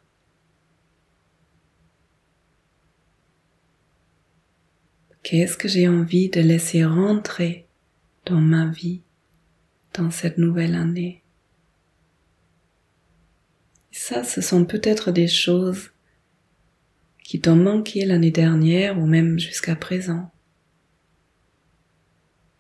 Qu'est-ce 5.26 5.58
que 5.58 5.68
j'ai 5.68 5.88
envie 5.88 6.30
de 6.30 6.40
laisser 6.40 6.86
rentrer 6.86 7.66
dans 8.28 8.40
ma 8.40 8.68
vie 8.68 9.02
dans 9.96 10.12
cette 10.12 10.38
nouvelle 10.38 10.76
année? 10.76 11.24
Ça, 13.92 14.24
ce 14.24 14.40
sont 14.42 14.66
peut-être 14.66 15.12
des 15.12 15.28
choses 15.28 15.90
qui 17.24 17.42
t'ont 17.42 17.56
manqué 17.56 18.06
l'année 18.06 18.30
dernière 18.30 19.00
ou 19.00 19.08
même 19.08 19.40
jusqu'à 19.40 19.76
présent. 19.76 20.32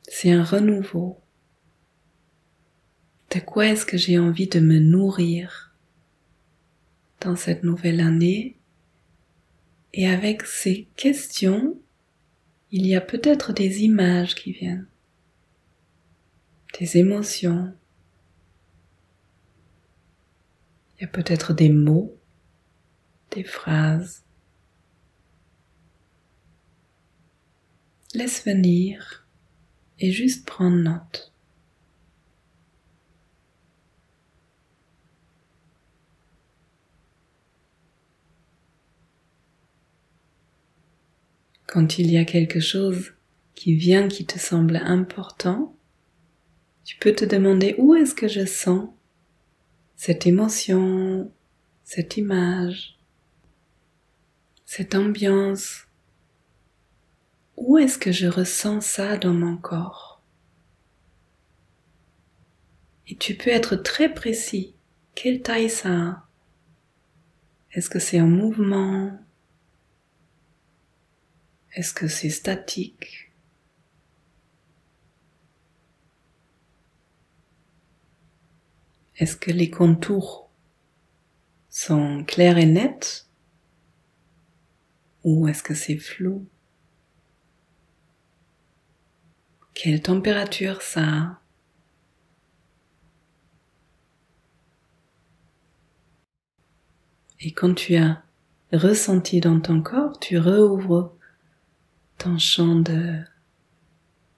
C'est 0.07 0.31
un 0.31 0.43
renouveau. 0.43 1.22
De 3.29 3.41
quoi 3.41 3.67
est-ce 3.67 3.86
que 3.86 3.98
j'ai 3.98 4.17
envie 4.17 4.48
de 4.48 4.60
me 4.60 4.79
nourrir 4.79 5.75
dans 7.22 7.36
cette 7.36 7.63
nouvelle 7.63 8.01
année? 8.01 8.57
Et 9.93 10.07
avec 10.07 10.41
ces 10.48 10.88
questions, 10.95 11.79
il 12.77 12.86
y 12.86 12.94
a 12.94 13.00
peut-être 13.00 13.53
des 13.53 13.84
images 13.84 14.36
qui 14.36 14.51
viennent, 14.51 14.86
des 16.77 16.98
émotions, 16.98 17.74
il 20.98 21.03
y 21.03 21.05
a 21.05 21.08
peut-être 21.08 21.53
des 21.53 21.70
mots, 21.70 22.20
des 23.32 23.46
phrases. 23.46 24.25
Laisse 28.13 28.44
venir 28.46 29.25
et 30.00 30.12
juste 30.12 30.46
prendre 30.46 30.75
note. 30.75 31.34
Quand 41.75 42.00
il 42.00 42.10
y 42.10 42.17
a 42.17 42.24
quelque 42.24 42.62
chose 42.62 43.12
qui 43.53 43.75
vient 43.75 44.08
qui 44.08 44.25
te 44.25 44.39
semble 44.39 44.77
important, 44.77 45.75
tu 46.86 46.96
peux 46.96 47.12
te 47.12 47.25
demander 47.25 47.75
où 47.77 47.96
est-ce 47.96 48.15
que 48.15 48.29
je 48.29 48.46
sens 48.46 48.88
cette 49.98 50.25
émotion, 50.25 51.29
cette 51.84 52.15
image, 52.15 52.98
cette 54.65 54.96
ambiance. 54.96 55.86
Où 57.58 57.77
est-ce 57.77 57.98
que 57.98 58.13
je 58.13 58.27
ressens 58.27 58.79
ça 58.79 59.17
dans 59.17 59.34
mon 59.34 59.58
corps? 59.58 60.22
Et 63.10 63.17
tu 63.17 63.36
peux 63.36 63.50
être 63.50 63.75
très 63.75 64.13
précis. 64.13 64.75
Quelle 65.13 65.41
taille 65.41 65.70
ça 65.70 65.89
a? 65.89 66.27
Est-ce 67.74 67.89
que 67.89 68.00
c'est 68.00 68.22
en 68.22 68.27
mouvement? 68.27 69.25
Est-ce 71.75 71.94
que 71.94 72.08
c'est 72.08 72.29
statique? 72.29 73.32
Est-ce 79.17 79.36
que 79.36 79.51
les 79.51 79.70
contours 79.70 80.50
sont 81.70 82.24
clairs 82.24 82.58
et 82.58 82.65
nets? 82.65 83.27
Ou 85.25 85.50
est-ce 85.50 85.64
que 85.64 85.74
c'est 85.74 85.98
flou? 85.98 86.48
Quelle 89.74 90.01
température 90.01 90.81
ça 90.81 91.01
a? 91.03 91.42
Et 97.42 97.51
quand 97.51 97.74
tu 97.74 97.96
as 97.98 98.24
ressenti 98.72 99.42
dans 99.42 99.59
ton 99.59 99.81
corps, 99.81 100.18
tu 100.20 100.40
rouvres 100.40 101.14
ton 102.17 102.37
champ 102.37 102.75
de 102.75 103.21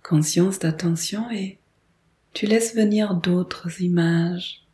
conscience, 0.04 0.60
d'attention 0.60 1.30
et 1.32 1.60
tu 2.34 2.46
laisses 2.46 2.76
venir 2.76 3.16
d'autres 3.16 3.82
images, 3.82 4.66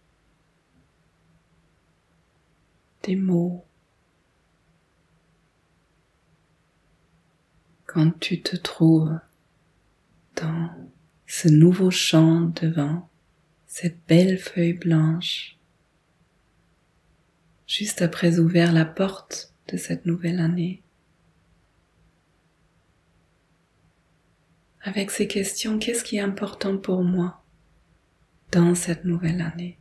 des 3.04 3.16
mots. 3.16 3.66
Quand 7.86 8.20
tu 8.20 8.42
te 8.42 8.56
trouves 8.56 9.20
dans 10.36 10.70
ce 11.26 11.48
nouveau 11.48 11.90
champ 11.90 12.42
devant 12.42 13.10
cette 13.66 14.06
belle 14.08 14.38
feuille 14.38 14.74
blanche, 14.74 15.58
juste 17.66 18.04
après 18.04 18.40
ouvrir 18.40 18.72
la 18.72 18.86
porte 18.86 19.54
de 19.68 19.78
cette 19.78 20.06
nouvelle 20.06 20.40
année. 20.40 20.83
Avec 24.86 25.12
ces 25.12 25.28
questions, 25.28 25.80
qu'est-ce 25.80 26.04
qui 26.04 26.18
est 26.18 26.22
important 26.22 26.78
pour 26.78 27.04
moi 27.04 27.42
dans 28.52 28.76
cette 28.76 29.06
nouvelle 29.06 29.42
année? 29.42 29.78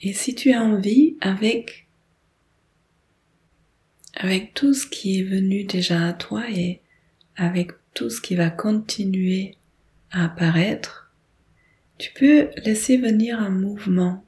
Et 0.00 0.12
si 0.12 0.36
tu 0.36 0.52
as 0.52 0.62
envie, 0.62 1.16
avec, 1.20 1.88
avec 4.14 4.54
tout 4.54 4.72
ce 4.72 4.86
qui 4.86 5.18
est 5.18 5.24
venu 5.24 5.64
déjà 5.64 6.06
à 6.06 6.12
toi 6.12 6.48
et 6.48 6.80
avec 7.34 7.72
tout 7.94 8.08
ce 8.08 8.20
qui 8.20 8.36
va 8.36 8.50
continuer 8.50 9.56
à 10.12 10.26
apparaître, 10.26 11.07
tu 11.98 12.12
peux 12.12 12.50
laisser 12.64 12.96
venir 12.96 13.40
un 13.40 13.50
mouvement 13.50 14.24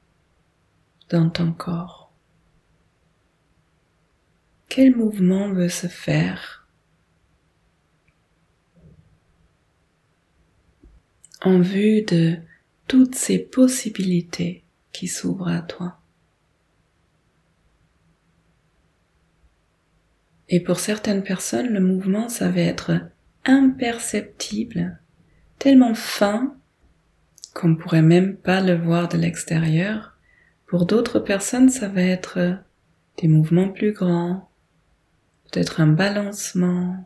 dans 1.09 1.29
ton 1.29 1.53
corps. 1.53 2.11
Quel 4.67 4.95
mouvement 4.95 5.51
veut 5.51 5.69
se 5.69 5.87
faire? 5.87 6.67
En 11.41 11.59
vue 11.59 12.03
de 12.03 12.37
toutes 12.87 13.15
ces 13.15 13.39
possibilités 13.39 14.63
qui 14.91 15.07
s'ouvre 15.07 15.47
à 15.47 15.61
toi. 15.61 15.97
Et 20.49 20.59
pour 20.59 20.79
certaines 20.79 21.23
personnes, 21.23 21.69
le 21.69 21.79
mouvement, 21.79 22.27
ça 22.27 22.51
va 22.51 22.59
être 22.59 22.99
imperceptible, 23.45 24.99
tellement 25.57 25.95
fin 25.95 26.57
qu'on 27.53 27.75
pourrait 27.75 28.01
même 28.01 28.37
pas 28.37 28.61
le 28.61 28.75
voir 28.75 29.07
de 29.07 29.17
l'extérieur. 29.17 30.17
Pour 30.67 30.85
d'autres 30.85 31.19
personnes, 31.19 31.69
ça 31.69 31.87
va 31.87 32.01
être 32.01 32.57
des 33.17 33.27
mouvements 33.27 33.69
plus 33.69 33.91
grands, 33.91 34.49
peut-être 35.45 35.81
un 35.81 35.87
balancement, 35.87 37.05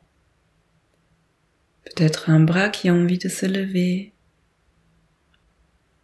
peut-être 1.84 2.29
un 2.29 2.39
bras 2.39 2.69
qui 2.69 2.89
a 2.89 2.93
envie 2.93 3.17
de 3.17 3.29
se 3.29 3.45
lever, 3.45 4.13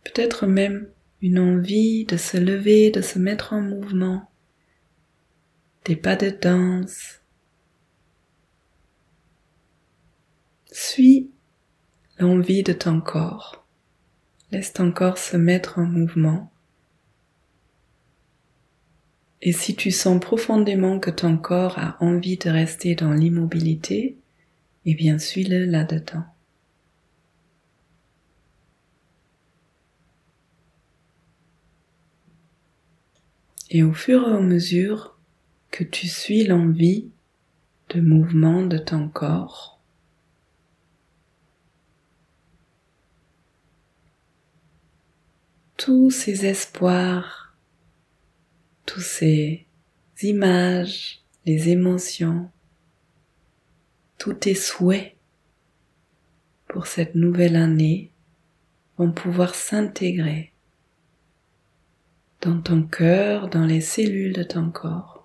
peut-être 0.04 0.48
même 0.48 0.90
une 1.22 1.38
envie 1.38 2.06
de 2.06 2.18
se 2.18 2.38
lever, 2.38 2.90
de 2.90 3.02
se 3.02 3.20
mettre 3.20 3.54
en 3.54 3.62
mouvement, 3.62 4.32
des 5.86 5.96
pas 5.96 6.16
de 6.16 6.30
danse. 6.30 7.22
Suis 10.72 11.32
l'envie 12.18 12.64
de 12.64 12.74
ton 12.74 13.02
corps. 13.02 13.61
Laisse 14.52 14.74
ton 14.74 14.92
corps 14.92 15.18
se 15.18 15.38
mettre 15.38 15.80
en 15.80 15.86
mouvement. 15.86 16.52
Et 19.42 19.54
si 19.54 19.76
tu 19.76 19.92
sens 19.92 20.20
profondément 20.20 21.00
que 21.00 21.10
ton 21.10 21.38
corps 21.38 21.80
a 21.80 21.98
envie 22.04 22.38
de 22.38 22.50
rester 22.50 22.94
dans 22.96 23.14
l'immobilité, 23.14 24.18
eh 24.86 24.94
bien 24.94 25.18
suis-le 25.18 25.66
là-dedans. 25.66 26.26
Et 33.70 33.84
au 33.84 33.94
fur 33.94 34.28
et 34.28 34.34
à 34.34 34.42
mesure 34.42 35.18
que 35.72 35.86
tu 35.86 36.08
suis 36.08 36.44
l'envie 36.44 37.10
de 37.90 38.02
mouvement 38.02 38.66
de 38.66 38.78
ton 38.78 39.08
corps, 39.08 39.81
tous 45.84 46.12
ces 46.12 46.46
espoirs, 46.46 47.58
tous 48.86 49.02
ces 49.02 49.66
images, 50.22 51.24
les 51.48 51.70
émotions, 51.70 52.52
tous 54.20 54.34
tes 54.34 54.54
souhaits 54.54 55.16
pour 56.68 56.86
cette 56.86 57.16
nouvelle 57.16 57.56
année 57.56 58.12
vont 59.00 59.12
pouvoir 59.12 59.56
s'intégrer 59.56 60.54
dans 62.42 62.62
ton 62.62 62.84
cœur, 62.84 63.50
dans 63.50 63.66
les 63.66 63.82
cellules 63.82 64.34
de 64.34 64.44
ton 64.44 64.70
corps. 64.70 65.21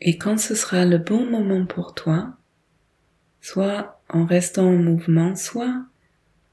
Et 0.00 0.16
quand 0.16 0.38
ce 0.38 0.54
sera 0.54 0.84
le 0.84 0.98
bon 0.98 1.28
moment 1.28 1.66
pour 1.66 1.94
toi, 1.94 2.36
soit 3.40 4.00
en 4.08 4.24
restant 4.24 4.66
en 4.66 4.76
mouvement, 4.76 5.34
soit 5.34 5.84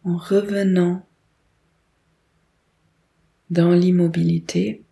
en 0.04 0.18
revenant 0.18 1.06
dans 3.50 3.72
l'immobilité, 3.72 4.84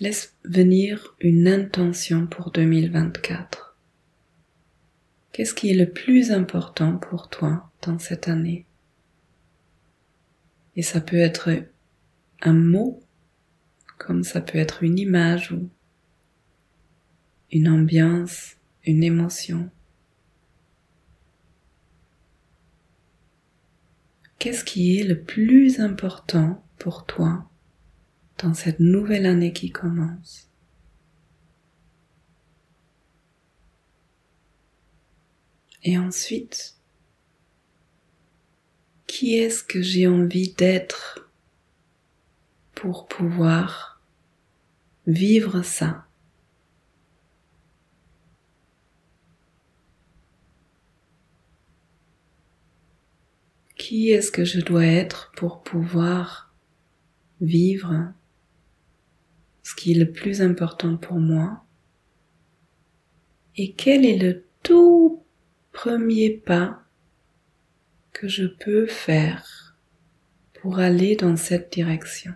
laisse 0.00 0.34
venir 0.44 1.14
une 1.20 1.48
intention 1.48 2.26
pour 2.26 2.50
2024. 2.50 3.76
Qu'est-ce 5.32 5.54
qui 5.54 5.70
est 5.70 5.74
le 5.74 5.90
plus 5.90 6.30
important 6.30 6.98
pour 6.98 7.30
toi 7.30 7.70
dans 7.82 7.98
cette 7.98 8.28
année? 8.28 8.66
Et 10.76 10.82
ça 10.82 11.00
peut 11.00 11.18
être 11.18 11.50
un 12.42 12.52
mot, 12.52 13.02
comme 14.04 14.24
ça 14.24 14.40
peut 14.40 14.58
être 14.58 14.82
une 14.82 14.98
image 14.98 15.52
ou 15.52 15.70
une 17.52 17.68
ambiance, 17.68 18.56
une 18.84 19.04
émotion. 19.04 19.70
Qu'est-ce 24.38 24.64
qui 24.64 24.98
est 24.98 25.04
le 25.04 25.22
plus 25.22 25.78
important 25.78 26.66
pour 26.78 27.06
toi 27.06 27.48
dans 28.38 28.54
cette 28.54 28.80
nouvelle 28.80 29.24
année 29.24 29.52
qui 29.52 29.70
commence? 29.70 30.50
Et 35.84 35.96
ensuite, 35.96 36.76
qui 39.06 39.36
est-ce 39.36 39.62
que 39.62 39.80
j'ai 39.80 40.08
envie 40.08 40.52
d'être 40.54 41.30
pour 42.74 43.06
pouvoir 43.06 43.91
vivre 45.06 45.62
ça. 45.62 46.06
Qui 53.76 54.10
est-ce 54.10 54.30
que 54.30 54.44
je 54.44 54.60
dois 54.60 54.86
être 54.86 55.32
pour 55.36 55.62
pouvoir 55.62 56.54
vivre 57.40 58.12
ce 59.62 59.74
qui 59.74 59.92
est 59.92 59.98
le 59.98 60.10
plus 60.10 60.40
important 60.40 60.96
pour 60.96 61.18
moi? 61.18 61.64
Et 63.56 63.72
quel 63.72 64.06
est 64.06 64.18
le 64.18 64.44
tout 64.62 65.24
premier 65.72 66.30
pas 66.30 66.82
que 68.12 68.28
je 68.28 68.46
peux 68.46 68.86
faire 68.86 69.76
pour 70.60 70.78
aller 70.78 71.16
dans 71.16 71.36
cette 71.36 71.72
direction? 71.72 72.32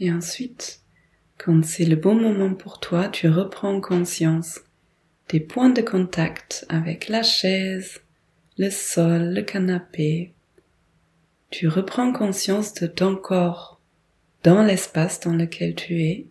Et 0.00 0.12
ensuite, 0.12 0.80
quand 1.38 1.64
c'est 1.64 1.84
le 1.84 1.96
bon 1.96 2.14
moment 2.14 2.54
pour 2.54 2.80
toi, 2.80 3.08
tu 3.08 3.28
reprends 3.28 3.80
conscience 3.80 4.60
des 5.28 5.40
points 5.40 5.70
de 5.70 5.82
contact 5.82 6.66
avec 6.68 7.08
la 7.08 7.22
chaise, 7.22 8.00
le 8.58 8.70
sol, 8.70 9.34
le 9.34 9.42
canapé. 9.42 10.34
Tu 11.50 11.68
reprends 11.68 12.12
conscience 12.12 12.74
de 12.74 12.86
ton 12.86 13.16
corps 13.16 13.80
dans 14.42 14.62
l'espace 14.62 15.20
dans 15.20 15.32
lequel 15.32 15.74
tu 15.74 16.02
es. 16.02 16.26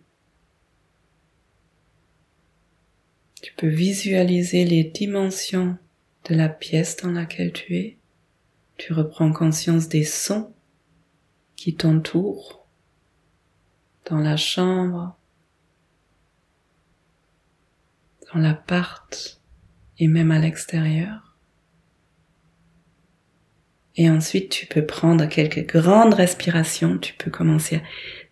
Tu 3.42 3.52
peux 3.54 3.68
visualiser 3.68 4.64
les 4.64 4.84
dimensions 4.84 5.76
de 6.28 6.34
la 6.34 6.48
pièce 6.48 6.96
dans 6.96 7.10
laquelle 7.10 7.52
tu 7.52 7.76
es. 7.76 7.98
Tu 8.76 8.92
reprends 8.92 9.32
conscience 9.32 9.88
des 9.88 10.04
sons 10.04 10.52
qui 11.56 11.74
t'entourent 11.74 12.63
dans 14.06 14.18
la 14.18 14.36
chambre, 14.36 15.16
dans 18.32 18.40
l'appart 18.40 19.40
et 19.98 20.08
même 20.08 20.30
à 20.30 20.38
l'extérieur. 20.38 21.36
Et 23.96 24.10
ensuite, 24.10 24.50
tu 24.50 24.66
peux 24.66 24.84
prendre 24.84 25.26
quelques 25.26 25.66
grandes 25.66 26.14
respirations, 26.14 26.98
tu 26.98 27.14
peux 27.14 27.30
commencer 27.30 27.76
à 27.76 27.82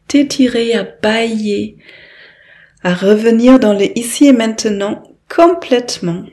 t'étirer, 0.08 0.74
à 0.74 0.82
bailler, 0.82 1.76
à 2.82 2.94
revenir 2.94 3.60
dans 3.60 3.72
le 3.72 3.96
ici 3.96 4.26
et 4.26 4.32
maintenant 4.32 5.02
complètement 5.28 6.26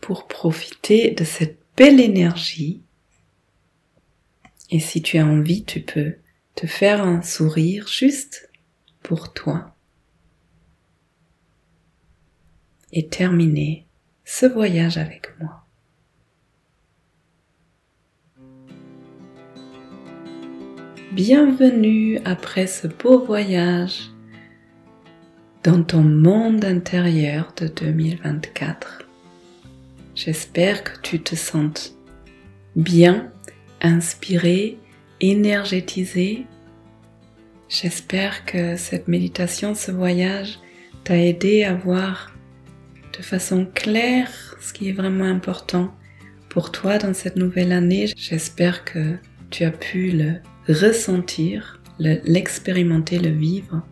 pour 0.00 0.28
profiter 0.28 1.10
de 1.10 1.24
cette 1.24 1.58
belle 1.76 2.00
énergie. 2.00 2.82
Et 4.70 4.78
si 4.80 5.02
tu 5.02 5.18
as 5.18 5.26
envie, 5.26 5.64
tu 5.64 5.80
peux 5.80 6.16
te 6.54 6.66
faire 6.66 7.02
un 7.02 7.22
sourire 7.22 7.86
juste 7.88 8.50
pour 9.02 9.32
toi 9.32 9.74
et 12.92 13.08
terminer 13.08 13.86
ce 14.24 14.46
voyage 14.46 14.98
avec 14.98 15.32
moi. 15.40 15.64
Bienvenue 21.12 22.20
après 22.24 22.66
ce 22.66 22.86
beau 22.86 23.24
voyage 23.24 24.10
dans 25.62 25.82
ton 25.82 26.02
monde 26.02 26.64
intérieur 26.64 27.52
de 27.56 27.68
2024. 27.68 29.06
J'espère 30.14 30.84
que 30.84 31.00
tu 31.02 31.22
te 31.22 31.34
sens 31.34 31.96
bien, 32.76 33.30
inspiré 33.80 34.78
énergétisé. 35.22 36.44
J'espère 37.68 38.44
que 38.44 38.76
cette 38.76 39.08
méditation, 39.08 39.74
ce 39.74 39.90
voyage 39.90 40.58
t'a 41.04 41.16
aidé 41.16 41.64
à 41.64 41.72
voir 41.72 42.34
de 43.16 43.22
façon 43.22 43.66
claire 43.72 44.56
ce 44.60 44.72
qui 44.72 44.88
est 44.88 44.92
vraiment 44.92 45.24
important 45.24 45.94
pour 46.50 46.70
toi 46.70 46.98
dans 46.98 47.14
cette 47.14 47.36
nouvelle 47.36 47.72
année. 47.72 48.12
J'espère 48.16 48.84
que 48.84 49.16
tu 49.50 49.64
as 49.64 49.70
pu 49.70 50.10
le 50.10 50.34
ressentir, 50.68 51.80
l'expérimenter, 51.98 53.18
le, 53.18 53.30
le 53.30 53.36
vivre. 53.36 53.82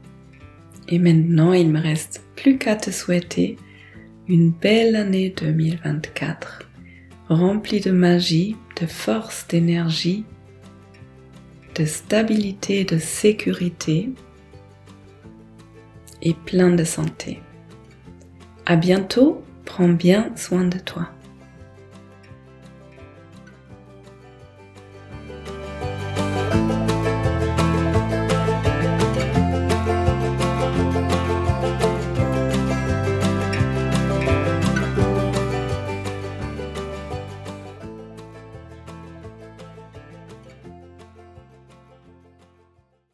Et 0.89 0.99
maintenant, 0.99 1.53
il 1.53 1.71
me 1.71 1.81
reste 1.81 2.23
plus 2.37 2.59
qu'à 2.59 2.77
te 2.77 2.91
souhaiter 2.91 3.57
une 4.29 4.51
belle 4.51 4.97
année 4.97 5.35
2024, 5.41 6.69
remplie 7.29 7.81
de 7.81 7.91
magie, 7.91 8.57
de 8.81 8.87
force, 8.87 9.47
d'énergie 9.49 10.25
de 11.81 11.87
stabilité, 11.87 12.85
de 12.85 12.99
sécurité 12.99 14.11
et 16.21 16.35
plein 16.35 16.69
de 16.69 16.85
santé. 16.85 17.41
À 18.67 18.77
bientôt, 18.77 19.43
prends 19.65 19.89
bien 19.89 20.31
soin 20.37 20.65
de 20.65 20.79
toi. 20.79 21.09